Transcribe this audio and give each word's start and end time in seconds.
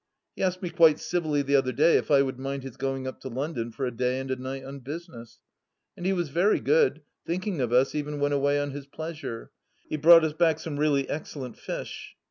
He 0.35 0.41
asked 0.41 0.63
me 0.63 0.71
quite 0.71 0.99
civilly 0.99 1.43
the 1.43 1.55
other 1.55 1.71
day 1.71 1.95
if 1.97 2.09
I 2.09 2.23
would 2.23 2.39
mind 2.39 2.63
his 2.63 2.75
going 2.75 3.05
up 3.05 3.19
to 3.21 3.27
London 3.27 3.69
for 3.69 3.85
a 3.85 3.91
day 3.95 4.19
and 4.19 4.31
a 4.31 4.35
night 4.35 4.63
on 4.63 4.79
business. 4.79 5.41
And 5.95 6.07
he 6.07 6.11
was 6.11 6.29
very 6.29 6.59
good, 6.59 7.01
thinking 7.23 7.61
of 7.61 7.71
us, 7.71 7.93
even 7.93 8.19
when 8.19 8.31
away 8.31 8.59
on 8.59 8.71
his 8.71 8.87
pleasure; 8.87 9.51
he 9.87 9.97
brought 9.97 10.23
us 10.23 10.33
back 10.33 10.57
some 10.57 10.79
really 10.79 11.07
excellent 11.07 11.55
fish. 11.55 12.15